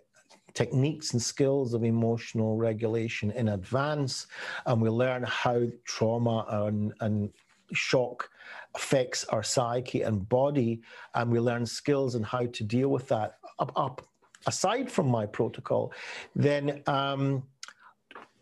[0.53, 4.27] techniques and skills of emotional regulation in advance,
[4.65, 7.29] and we learn how trauma and, and
[7.73, 8.29] shock
[8.75, 10.81] affects our psyche and body,
[11.15, 14.01] and we learn skills and how to deal with that up, up
[14.47, 15.91] aside from my protocol,
[16.35, 17.43] then um,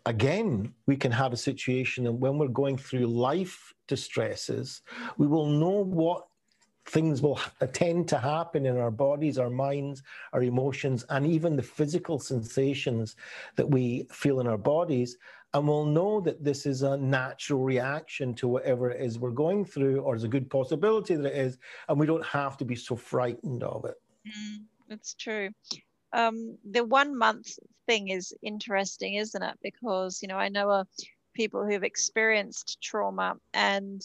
[0.08, 4.80] again, we can have a situation and when we're going through life distresses,
[5.18, 6.26] we will know what
[6.86, 7.38] things will
[7.74, 13.16] tend to happen in our bodies, our minds, our emotions, and even the physical sensations
[13.56, 15.18] that we feel in our bodies.
[15.52, 19.66] And we'll know that this is a natural reaction to whatever it is we're going
[19.66, 22.76] through, or is a good possibility that it is, and we don't have to be
[22.76, 23.96] so frightened of it.
[24.26, 25.50] Mm, that's true.
[26.12, 29.58] Um, the one month thing is interesting, isn't it?
[29.62, 30.86] Because, you know, I know a
[31.38, 34.02] people who've experienced trauma and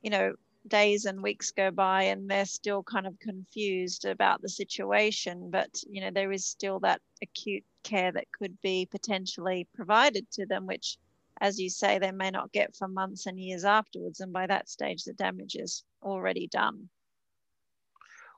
[0.00, 0.32] you know
[0.66, 5.68] days and weeks go by and they're still kind of confused about the situation but
[5.90, 10.66] you know there is still that acute care that could be potentially provided to them
[10.66, 10.96] which
[11.42, 14.66] as you say they may not get for months and years afterwards and by that
[14.66, 16.88] stage the damage is already done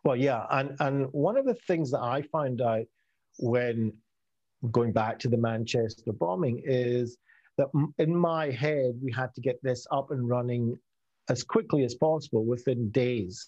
[0.04, 2.84] well yeah and and one of the things that i find out
[3.38, 3.92] when
[4.70, 7.18] going back to the manchester bombing is
[7.58, 10.78] that in my head, we had to get this up and running
[11.28, 13.46] as quickly as possible within days.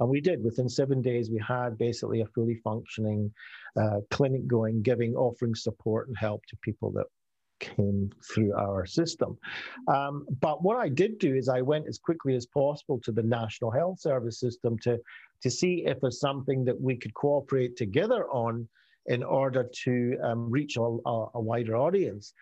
[0.00, 0.42] And we did.
[0.42, 3.32] Within seven days, we had basically a fully functioning
[3.80, 7.06] uh, clinic going, giving, offering support and help to people that
[7.60, 9.38] came through our system.
[9.88, 13.22] Um, but what I did do is I went as quickly as possible to the
[13.22, 14.98] National Health Service system to,
[15.42, 18.68] to see if there's something that we could cooperate together on
[19.06, 22.34] in order to um, reach a, a, wider audience.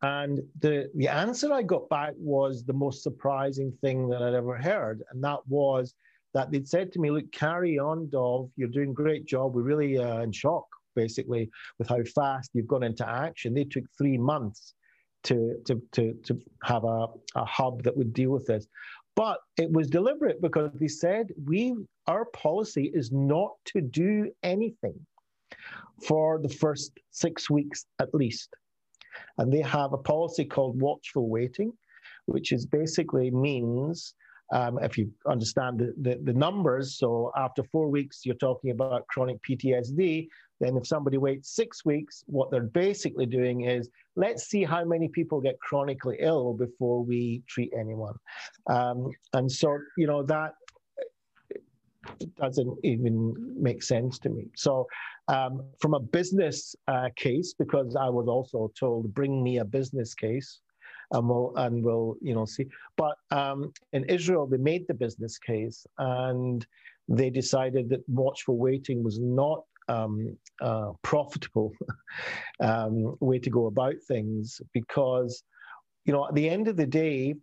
[0.00, 4.56] And the, the answer I got back was the most surprising thing that I'd ever
[4.56, 5.02] heard.
[5.10, 5.94] And that was
[6.34, 8.50] that they'd said to me, Look, carry on, Dov.
[8.56, 9.54] You're doing a great job.
[9.54, 13.54] We're really uh, in shock, basically, with how fast you've gone into action.
[13.54, 14.74] They took three months
[15.24, 18.66] to, to, to, to have a, a hub that would deal with this.
[19.14, 21.74] But it was deliberate because they said, we,
[22.06, 24.98] Our policy is not to do anything
[26.06, 28.54] for the first six weeks at least.
[29.38, 31.72] And they have a policy called watchful waiting,
[32.26, 34.14] which is basically means
[34.52, 39.06] um, if you understand the, the, the, numbers, so after four weeks, you're talking about
[39.06, 40.28] chronic PTSD.
[40.60, 45.08] Then, if somebody waits six weeks, what they're basically doing is let's see how many
[45.08, 48.14] people get chronically ill before we treat anyone.
[48.68, 50.52] Um, and so, you know, that
[52.36, 54.50] doesn't even make sense to me.
[54.54, 54.86] So,
[55.28, 60.14] um, from a business uh, case, because I was also told, bring me a business
[60.14, 60.60] case,
[61.12, 62.66] and we'll and we'll you know see.
[62.96, 66.66] But um, in Israel, they made the business case, and
[67.08, 71.72] they decided that watchful waiting was not um, uh, profitable
[72.60, 75.42] um, way to go about things because
[76.04, 77.34] you know at the end of the day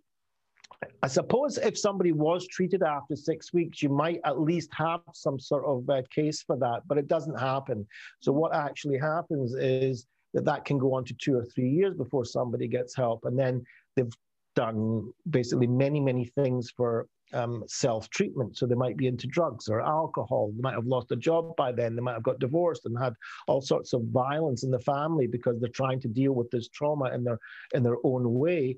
[1.04, 5.40] I suppose if somebody was treated after six weeks, you might at least have some
[5.40, 7.86] sort of uh, case for that, but it doesn't happen.
[8.22, 11.96] So what actually happens is that that can go on to two or three years
[11.96, 13.64] before somebody gets help, and then
[13.96, 14.14] they've
[14.56, 18.58] done basically many, many things for um, self treatment.
[18.58, 20.52] So they might be into drugs or alcohol.
[20.56, 21.96] They might have lost a job by then.
[21.96, 23.14] They might have got divorced and had
[23.48, 27.14] all sorts of violence in the family because they're trying to deal with this trauma
[27.14, 27.40] in their
[27.74, 28.78] in their own way.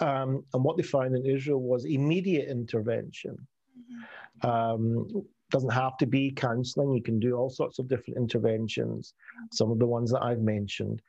[0.00, 3.36] Um, and what they found in Israel was immediate intervention.
[3.78, 4.48] Mm-hmm.
[4.48, 6.92] Um, doesn't have to be counseling.
[6.92, 9.14] You can do all sorts of different interventions,
[9.52, 11.02] some of the ones that I've mentioned,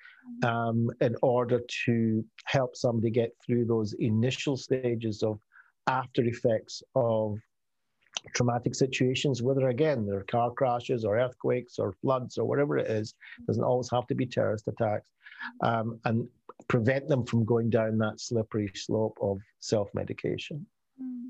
[0.44, 5.40] um, in order to help somebody get through those initial stages of
[5.88, 7.38] after effects of
[8.36, 13.16] traumatic situations, whether again they're car crashes or earthquakes or floods or whatever it is,
[13.48, 15.10] doesn't always have to be terrorist attacks,
[15.62, 16.28] um, and
[16.68, 20.66] prevent them from going down that slippery slope of self medication.
[21.02, 21.30] Hmm.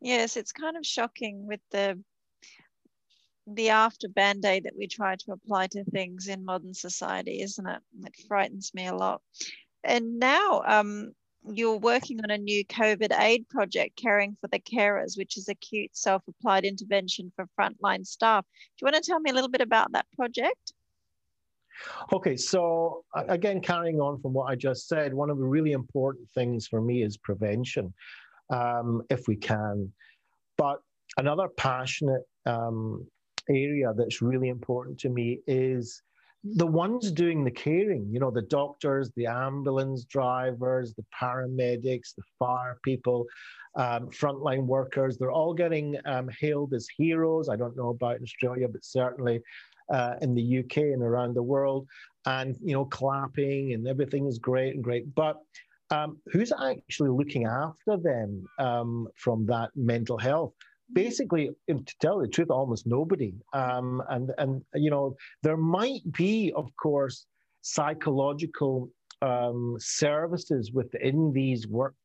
[0.00, 1.98] Yes, it's kind of shocking with the
[3.54, 7.80] the after band-aid that we try to apply to things in modern society, isn't it?
[8.04, 9.22] It frightens me a lot.
[9.84, 11.12] And now um,
[11.44, 15.96] you're working on a new COVID aid project, Caring for the Carers, which is acute
[15.96, 18.44] self-applied intervention for frontline staff.
[18.44, 20.72] Do you want to tell me a little bit about that project?
[22.12, 26.28] Okay, so again, carrying on from what I just said, one of the really important
[26.30, 27.94] things for me is prevention,
[28.50, 29.92] um, if we can.
[30.56, 30.80] But
[31.16, 33.06] another passionate um,
[33.50, 36.02] area that's really important to me is
[36.44, 42.22] the ones doing the caring, you know, the doctors, the ambulance drivers, the paramedics, the
[42.38, 43.26] fire people,
[43.76, 47.48] um, frontline workers, they're all getting um, hailed as heroes.
[47.48, 49.40] I don't know about Australia, but certainly
[49.92, 51.86] uh, in the UK and around the world.
[52.26, 55.14] And, you know, clapping and everything is great and great.
[55.14, 55.36] But
[55.90, 60.52] um, who's actually looking after them um, from that mental health?
[60.92, 63.34] Basically, to tell the truth, almost nobody.
[63.52, 67.26] Um, and and you know, there might be, of course,
[67.62, 68.90] psychological
[69.22, 71.96] um, services within these work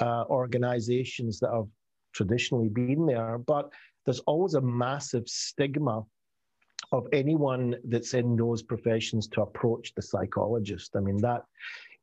[0.00, 1.68] uh, organizations that have
[2.12, 3.70] traditionally been there, but
[4.04, 6.02] there's always a massive stigma
[6.92, 10.96] of anyone that's in those professions to approach the psychologist.
[10.96, 11.42] I mean that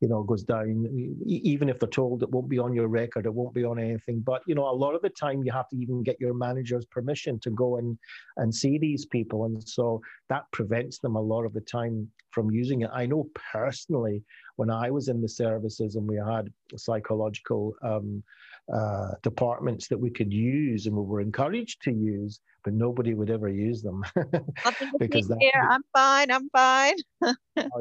[0.02, 0.86] you know, goes down.
[1.26, 4.22] Even if they're told it won't be on your record, it won't be on anything.
[4.22, 6.86] But you know, a lot of the time you have to even get your manager's
[6.86, 7.98] permission to go and
[8.38, 12.52] and see these people, and so that prevents them a lot of the time from
[12.52, 12.90] using it.
[12.94, 14.24] I know personally
[14.58, 18.24] when I was in the services and we had psychological um,
[18.73, 23.30] uh, departments that we could use and we were encouraged to use, but nobody would
[23.30, 24.04] ever use them
[24.99, 26.95] because that, here, I'm fine, I'm fine.
[27.23, 27.36] oh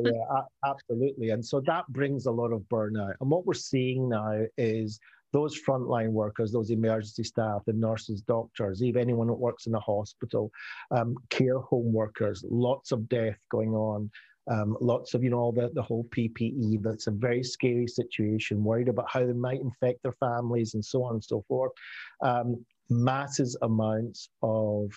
[0.05, 1.31] yeah, absolutely.
[1.31, 3.15] And so that brings a lot of burnout.
[3.21, 5.01] And what we're seeing now is
[5.33, 9.81] those frontline workers, those emergency staff, the nurses, doctors, even anyone that works in a
[9.81, 10.51] hospital,
[10.93, 14.11] um, care home workers, lots of death going on.
[14.51, 18.63] Um, lots of, you know, all the, the whole PPE, that's a very scary situation,
[18.63, 21.73] worried about how they might infect their families and so on and so forth.
[22.23, 24.91] Um, masses amounts of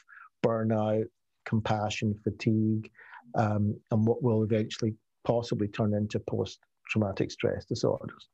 [0.45, 1.05] burnout,
[1.45, 2.91] compassion, fatigue,
[3.35, 8.29] um, and what will eventually possibly turn into post traumatic stress disorders.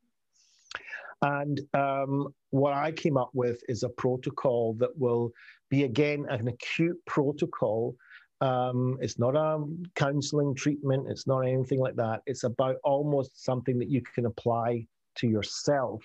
[1.21, 5.31] And um, what I came up with is a protocol that will
[5.69, 7.95] be, again, an acute protocol
[8.43, 9.63] um, it's not a
[9.95, 11.07] counseling treatment.
[11.09, 12.23] It's not anything like that.
[12.25, 16.03] It's about almost something that you can apply to yourself.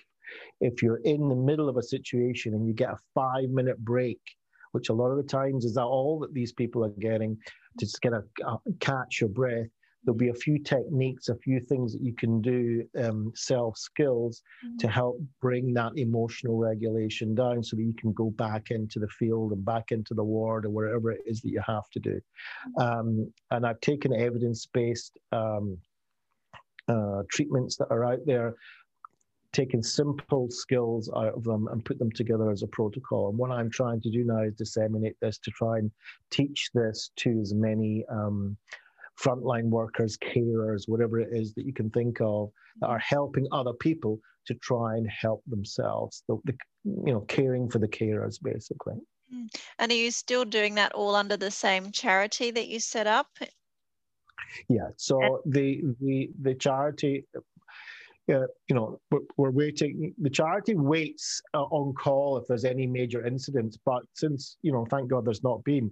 [0.61, 4.21] If you're in the middle of a situation and you get a five minute break,
[4.71, 7.35] which a lot of the times is that all that these people are getting
[7.77, 9.67] to just get a, a catch your breath,
[10.03, 14.41] there'll be a few techniques, a few things that you can do, um, self skills
[14.65, 14.77] mm-hmm.
[14.77, 19.07] to help bring that emotional regulation down so that you can go back into the
[19.07, 22.19] field and back into the ward or wherever it is that you have to do.
[22.79, 22.81] Mm-hmm.
[22.81, 25.77] Um, and I've taken evidence based um,
[26.87, 28.55] uh, treatments that are out there.
[29.51, 33.29] Taken simple skills out of them and put them together as a protocol.
[33.29, 35.89] And what I'm trying to do now is disseminate this to try and
[36.29, 38.55] teach this to as many um,
[39.23, 42.49] frontline workers, carers, whatever it is that you can think of
[42.81, 46.23] that are helping other people to try and help themselves.
[46.27, 46.53] The, the
[46.85, 48.95] you know, caring for the carers basically.
[49.31, 49.45] Hmm.
[49.77, 53.27] And are you still doing that all under the same charity that you set up?
[54.67, 54.89] Yeah.
[54.97, 57.25] So the the the charity
[58.31, 60.13] uh, you know, we're, we're, waiting.
[60.19, 64.85] The charity waits uh, on call if there's any major incidents, but since you know,
[64.89, 65.89] thank God there's not been.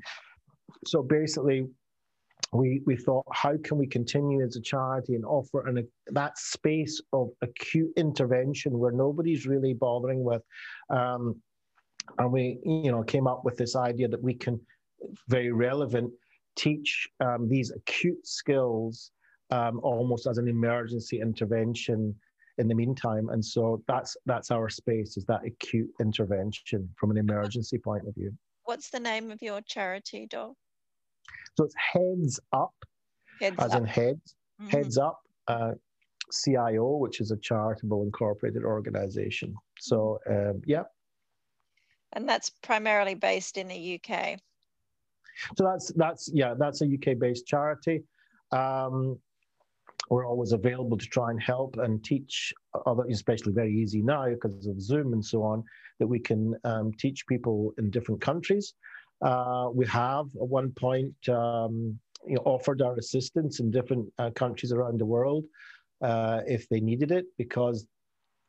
[0.85, 1.65] So basically,
[2.53, 7.01] we, we thought, how can we continue as a charity and offer an, that space
[7.13, 10.41] of acute intervention where nobody's really bothering with?
[10.89, 11.41] Um,
[12.19, 14.59] and we, you know, came up with this idea that we can,
[15.27, 16.11] very relevant,
[16.55, 19.11] teach um, these acute skills
[19.51, 22.15] um, almost as an emergency intervention
[22.57, 23.29] in the meantime.
[23.29, 28.15] And so that's that's our space is that acute intervention from an emergency point of
[28.15, 28.31] view.
[28.63, 30.55] What's the name of your charity, Dol?
[31.57, 32.73] So it's Heads Up,
[33.41, 33.77] heads as up.
[33.79, 34.69] in heads, mm-hmm.
[34.69, 35.71] Heads Up uh,
[36.31, 39.55] CIO, which is a charitable incorporated organization.
[39.79, 40.83] So um, yeah.
[42.13, 44.39] And that's primarily based in the UK.
[45.57, 48.03] So that's that's yeah, that's a UK based charity.
[48.51, 49.19] Um,
[50.09, 52.53] we're always available to try and help and teach
[52.85, 55.63] other, especially very easy now because of Zoom and so on,
[55.99, 58.73] that we can um, teach people in different countries.
[59.21, 64.29] Uh, we have at one point um, you know, offered our assistance in different uh,
[64.31, 65.45] countries around the world
[66.01, 67.87] uh, if they needed it because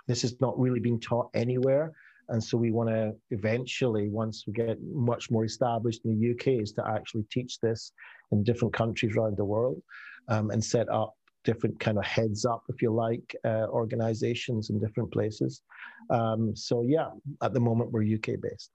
[0.06, 1.92] this is not really being taught anywhere.
[2.30, 6.60] And so we want to eventually, once we get much more established in the UK,
[6.62, 7.92] is to actually teach this
[8.32, 9.80] in different countries around the world
[10.28, 11.14] um, and set up
[11.44, 15.62] different kind of heads up, if you like, uh, organizations in different places.
[16.10, 17.08] Um, so yeah,
[17.42, 18.70] at the moment we're UK based.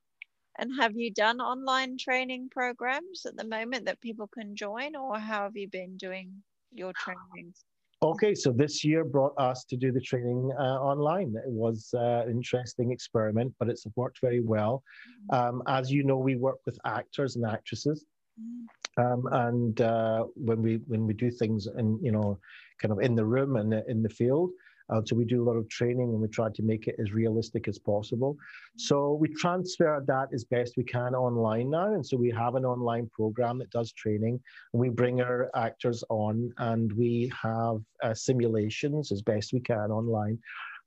[0.60, 5.18] And have you done online training programs at the moment that people can join, or
[5.18, 6.32] how have you been doing
[6.72, 7.66] your trainings?
[8.04, 11.34] Okay, so this year brought us to do the training uh, online.
[11.38, 14.84] It was uh, an interesting experiment, but it's worked very well.
[15.32, 15.58] Mm-hmm.
[15.58, 18.06] Um, as you know, we work with actors and actresses,
[18.40, 19.02] mm-hmm.
[19.02, 22.38] um, and uh, when we when we do things in you know
[22.82, 24.52] kind of in the room and in the field,
[24.90, 27.14] uh, so we do a lot of training and we try to make it as
[27.14, 28.38] realistic as possible.
[28.78, 31.94] So we transfer that as best we can online now.
[31.94, 34.40] And so we have an online program that does training
[34.74, 39.92] and we bring our actors on and we have uh, simulations as best we can
[39.92, 40.40] online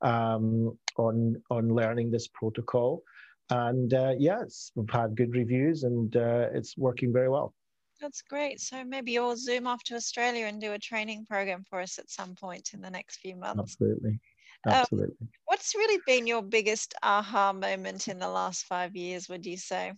[0.02, 3.02] um, on, on learning this protocol.
[3.50, 7.54] And uh, yes, we've had good reviews and uh, it's working very well.
[8.00, 8.60] That's great.
[8.60, 12.10] So maybe you'll zoom off to Australia and do a training program for us at
[12.10, 13.60] some point in the next few months.
[13.60, 14.18] Absolutely.
[14.66, 15.16] Um, Absolutely.
[15.20, 19.56] Um, what's really been your biggest aha moment in the last five years, would you
[19.56, 19.92] say,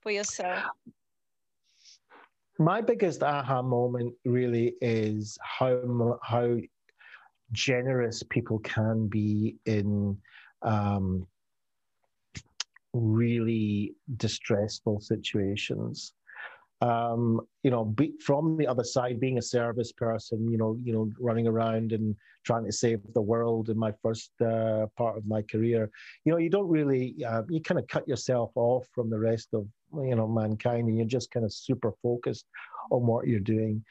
[0.00, 0.64] for yourself?
[2.58, 6.56] My biggest aha moment really is how how
[7.52, 10.16] generous people can be in
[10.62, 11.26] um,
[12.92, 16.12] really distressful situations
[16.80, 20.92] um, you know, be, from the other side, being a service person, you know, you
[20.92, 25.26] know, running around and trying to save the world in my first uh, part of
[25.26, 25.90] my career,
[26.24, 29.48] you know, you don't really, uh, you kind of cut yourself off from the rest
[29.52, 32.46] of, you know, mankind, and you're just kind of super focused
[32.90, 33.84] on what you're doing.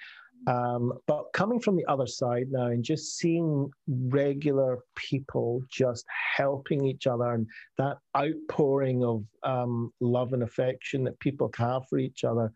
[0.48, 6.06] Um, but coming from the other side now and just seeing regular people just
[6.38, 12.00] helping each other and that outpouring of um, love and affection that people have for
[12.00, 12.52] each other,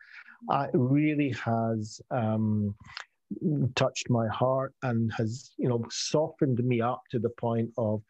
[0.49, 2.75] uh, really has um,
[3.75, 8.01] touched my heart and has, you know, softened me up to the point of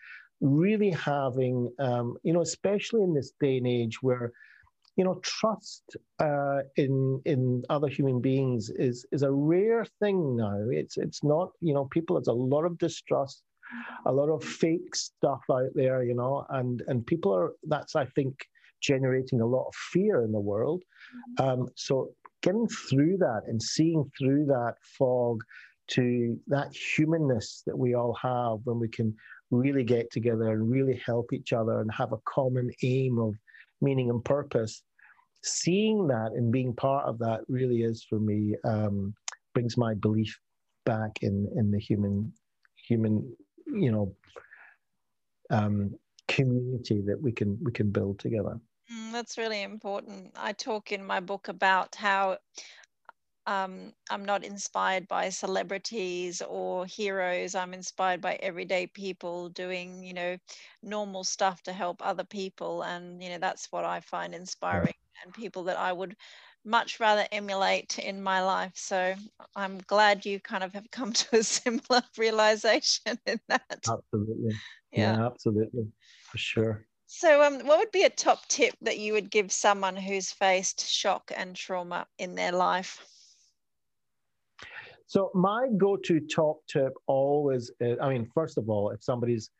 [0.42, 4.32] really having, um, you know, especially in this day and age where
[4.96, 10.60] you know, trust uh, in in other human beings is is a rare thing now.
[10.70, 12.16] It's it's not, you know, people.
[12.16, 13.42] There's a lot of distrust,
[14.06, 17.54] a lot of fake stuff out there, you know, and and people are.
[17.64, 18.36] That's I think
[18.82, 20.84] generating a lot of fear in the world.
[21.40, 21.62] Mm-hmm.
[21.62, 22.10] Um, so
[22.44, 25.42] getting through that and seeing through that fog
[25.88, 29.16] to that humanness that we all have when we can
[29.52, 33.36] really get together and really help each other and have a common aim of
[33.82, 34.84] meaning and purpose.
[35.44, 39.14] Seeing that and being part of that really is for me um,
[39.54, 40.38] brings my belief
[40.86, 42.32] back in in the human
[42.88, 43.34] human
[43.68, 44.14] you know
[45.50, 45.92] um,
[46.28, 48.60] community that we can we can build together.
[48.92, 50.32] Mm, that's really important.
[50.38, 52.38] I talk in my book about how
[53.46, 57.56] um, I'm not inspired by celebrities or heroes.
[57.56, 60.38] I'm inspired by everyday people doing, you know,
[60.82, 62.84] normal stuff to help other people.
[62.84, 66.16] And, you know, that's what I find inspiring and people that I would
[66.64, 68.72] much rather emulate in my life.
[68.76, 69.14] So
[69.56, 73.88] I'm glad you kind of have come to a similar realization in that.
[73.88, 74.60] Absolutely.
[74.96, 75.92] Yeah, yeah absolutely.
[76.32, 76.88] For sure.
[77.16, 80.90] So, um, what would be a top tip that you would give someone who's faced
[80.90, 83.06] shock and trauma in their life?
[85.06, 89.52] So my go-to top tip always, is, I mean, first of all, if somebody's,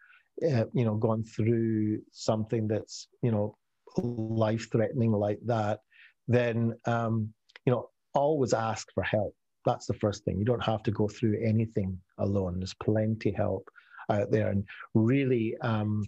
[0.52, 3.56] uh, you know, gone through something that's, you know,
[3.98, 5.82] life-threatening like that,
[6.28, 7.32] then, um,
[7.68, 9.36] you know, always ask for help.
[9.64, 10.40] That's the first thing.
[10.40, 12.58] You don't have to go through anything alone.
[12.58, 13.70] There's plenty help
[14.10, 16.04] out there, and really, um,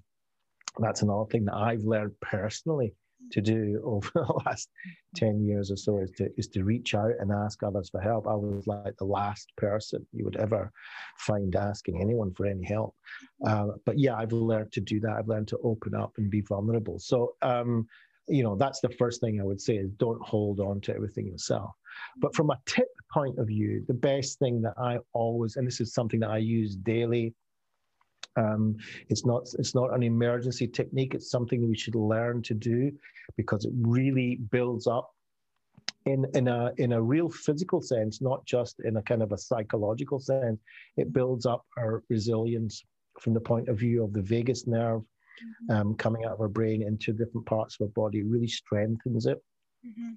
[0.80, 2.94] that's another thing that I've learned personally
[3.32, 4.70] to do over the last
[5.16, 8.28] 10 years or so is to is to reach out and ask others for help.
[8.28, 10.72] I was like the last person you would ever
[11.18, 12.96] find asking anyone for any help.
[13.46, 15.16] Uh, but yeah, I've learned to do that.
[15.18, 17.00] I've learned to open up and be vulnerable.
[17.00, 17.88] So um,
[18.28, 21.28] you know, that's the first thing I would say is don't hold on to everything
[21.28, 21.72] yourself.
[22.18, 25.80] But from a tip point of view, the best thing that I always, and this
[25.80, 27.34] is something that I use daily,
[28.36, 28.76] um,
[29.10, 31.14] it's not it's not an emergency technique.
[31.14, 32.92] It's something we should learn to do
[33.38, 35.12] because it really builds up
[36.06, 39.38] in in a in a real physical sense, not just in a kind of a
[39.38, 40.60] psychological sense.
[40.98, 42.84] It builds up our resilience
[43.20, 45.72] from the point of view of the vagus nerve mm-hmm.
[45.72, 48.20] um, coming out of our brain into different parts of our body.
[48.20, 49.42] It really strengthens it
[49.86, 50.14] mm-hmm.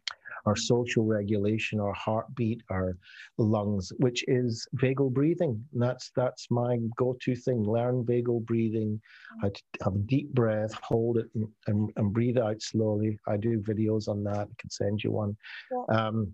[0.46, 2.96] Our social regulation, our heartbeat, our
[3.38, 5.62] lungs, which is vagal breathing.
[5.72, 7.62] And that's that's my go-to thing.
[7.62, 9.00] Learn vagal breathing.
[9.44, 9.46] Mm-hmm.
[9.46, 13.18] I have a deep breath, hold it, and, and, and, breathe out slowly.
[13.26, 14.48] I do videos on that.
[14.48, 15.36] I can send you one.
[15.70, 15.96] Yeah.
[15.96, 16.32] Um,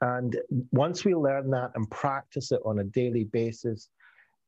[0.00, 0.36] and
[0.72, 3.88] once we learn that and practice it on a daily basis,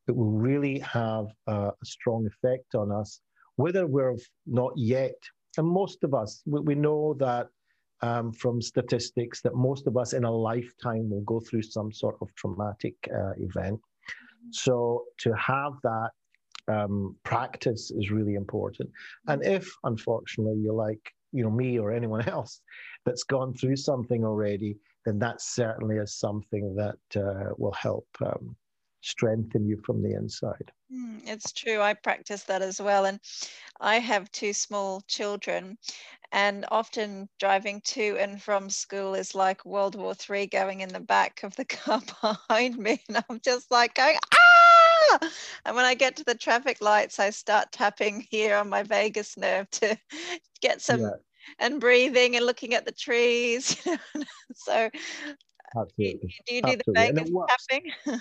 [0.09, 3.21] it will really have a, a strong effect on us,
[3.57, 4.17] whether we're
[4.47, 5.15] not yet.
[5.57, 7.49] And most of us, we, we know that
[8.05, 12.17] um, from statistics that most of us in a lifetime will go through some sort
[12.21, 13.81] of traumatic uh, event.
[14.51, 16.11] So to have that
[16.69, 18.91] um, practice is really important.
[19.27, 21.01] And if, unfortunately, you're like
[21.33, 22.61] you know me or anyone else
[23.07, 24.77] that's gone through something already,
[25.07, 28.55] then that certainly is something that uh, will help um,
[29.01, 30.71] strengthen you from the inside.
[30.95, 31.81] Mm, it's true.
[31.81, 33.05] I practice that as well.
[33.07, 33.19] And
[33.81, 35.79] I have two small children,
[36.33, 41.01] and often driving to and from school is like World War Three going in the
[41.01, 43.03] back of the car behind me.
[43.09, 45.31] And I'm just like going, ah!
[45.65, 49.37] And when I get to the traffic lights, I start tapping here on my vagus
[49.37, 49.99] nerve to
[50.61, 51.01] get some.
[51.01, 51.11] Yeah.
[51.59, 53.77] And breathing and looking at the trees.
[54.55, 54.89] so,
[55.77, 56.35] Absolutely.
[56.47, 56.83] do you do Absolutely.
[56.87, 58.19] the vagus tapping?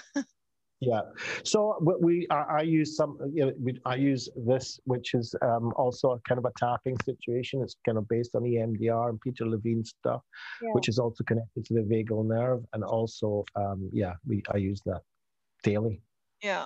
[0.87, 1.01] Yeah.
[1.43, 5.73] So we, I, I use some, you know, we, I use this, which is um,
[5.75, 7.61] also a kind of a tapping situation.
[7.61, 10.21] It's kind of based on EMDR and Peter Levine stuff,
[10.61, 10.69] yeah.
[10.73, 12.63] which is also connected to the vagal nerve.
[12.73, 15.01] And also, um, yeah, we, I use that
[15.63, 16.01] daily.
[16.41, 16.65] Yeah.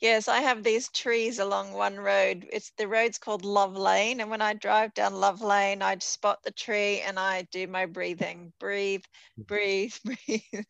[0.00, 2.44] Yes, I have these trees along one road.
[2.52, 4.20] It's the road's called Love Lane.
[4.20, 7.86] And when I drive down Love Lane, I'd spot the tree and I do my
[7.86, 8.52] breathing.
[8.58, 9.04] Breathe,
[9.38, 9.42] mm-hmm.
[9.42, 10.64] breathe, breathe.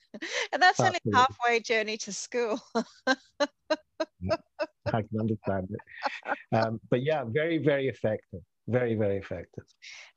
[0.53, 1.13] And that's Absolutely.
[1.15, 2.61] only halfway journey to school.
[3.07, 5.81] I can understand it.
[6.55, 9.65] Um, but yeah, very, very effective very, very effective.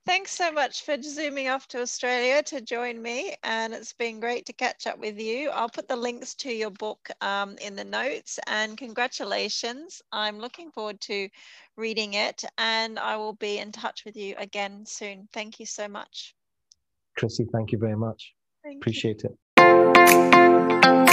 [0.05, 3.35] Thanks so much for zooming off to Australia to join me.
[3.43, 5.49] And it's been great to catch up with you.
[5.49, 10.01] I'll put the links to your book um, in the notes and congratulations.
[10.11, 11.27] I'm looking forward to
[11.75, 15.27] reading it and I will be in touch with you again soon.
[15.33, 16.35] Thank you so much.
[17.17, 18.33] Chrissy, thank you very much.
[18.63, 19.37] Thank Appreciate you.
[19.57, 21.04] it.